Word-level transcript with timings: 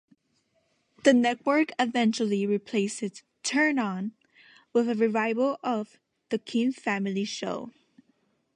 The 1.03 1.13
network 1.13 1.73
eventually 1.77 2.47
replaced 2.47 3.03
"Turn 3.43 3.77
On" 3.77 4.13
with 4.73 4.89
a 4.89 4.95
revival 4.95 5.59
of 5.61 5.99
"The 6.29 6.39
King 6.39 6.71
Family 6.71 7.23
Show". 7.23 7.69